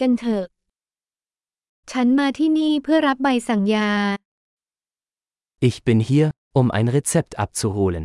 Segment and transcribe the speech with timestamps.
[0.00, 0.44] กันเถอะ
[1.92, 3.90] ฉันมาที่นี่เพื่อรับใบสั่งยา
[5.68, 6.26] Ich bin hier,
[6.60, 8.04] um ein Rezept abzuholen.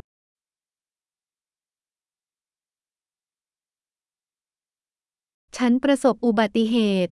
[5.58, 7.12] ฉันประสบอุบัติเหตุ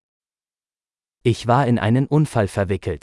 [1.33, 3.03] Ich war in einen Unfall verwickelt.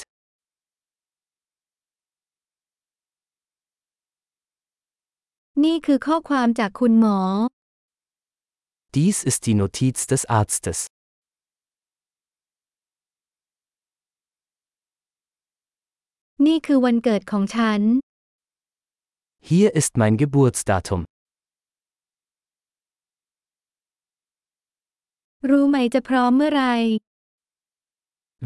[5.63, 7.19] นี่คือข้อความจากคุณหมอ
[8.95, 10.79] Dies ist die Notiz des Arztes.
[16.46, 17.80] นี่คือวันเกิดของฉัน
[19.50, 21.00] Hier ist mein Geburtsdatum.
[25.50, 26.64] รู้ไหมจะพร้อมเมื่อไหร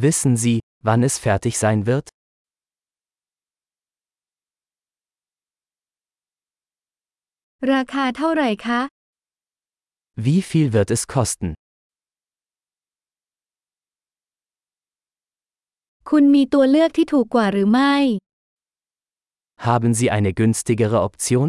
[0.05, 2.07] Wissen Sie, wann es fertig sein wird?
[7.73, 8.81] ราคาเท่าไหร่คะ
[10.27, 11.49] Wie viel wird es kosten?
[16.11, 17.95] คุณมีตัวเลือกที่ถูกกว่าหรือไม่
[19.69, 21.49] Haben Sie eine günstigere Option?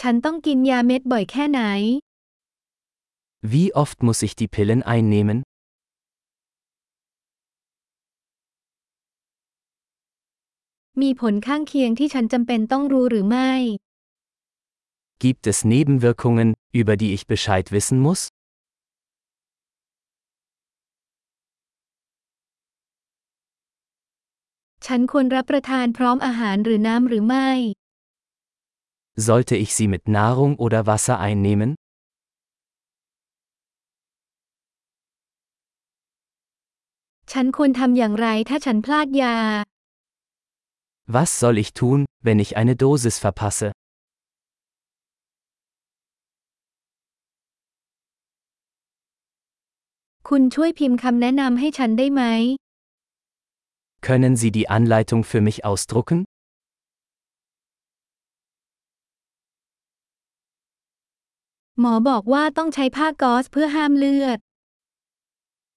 [0.00, 1.60] ฉันต้องกินยาเม็ดบ่อยแค่ไหน
[3.52, 5.38] Wie oft muss ich die Pillen einnehmen?
[11.02, 13.52] มีผลข้างเคียงที่ฉันจำเป็นต้องรู้หรือไม่
[15.24, 16.48] Gibt es Nebenwirkungen,
[16.80, 18.20] über die ich Bescheid wissen muss?
[24.85, 27.49] ฉันควรรับประทานพร้อมอาหารหรือน้ำหรือไม่
[29.27, 31.71] Sollte ich sie mit Nahrung oder Wasser einnehmen?
[37.31, 39.35] ฉันควรทำอย่างไรถ้าฉันพลาดยา
[41.15, 43.67] Was soll ich tun, wenn ich eine Dosis verpasse?
[50.29, 52.23] คุณช่วยพิมพ์คำแนะนำให้ฉันได้ไหม
[54.01, 56.25] Können Sie die Anleitung für mich ausdrucken?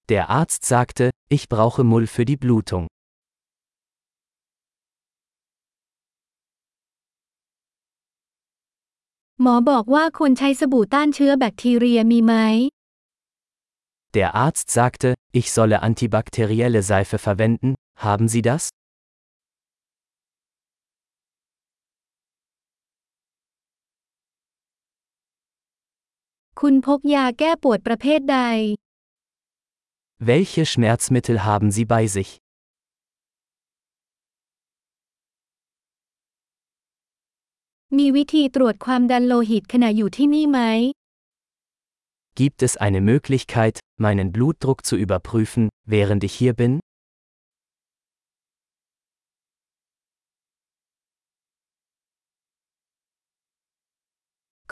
[0.09, 2.87] Der Arzt sagte, ich brauche Mull für die Blutung.
[14.13, 18.69] Der Arzt sagte, ich solle antibakterielle Seife verwenden, haben Sie das?
[30.17, 32.39] Welche Schmerzmittel haben Sie bei sich?
[42.35, 46.79] Gibt es eine Möglichkeit, meinen Blutdruck zu überprüfen, während ich hier bin?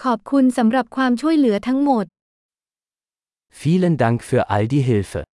[0.05, 2.05] ขอบคุณสำหรับความช่วยเหลือทั้งหมด
[3.61, 5.28] Vielen Dank für all die Hilfe.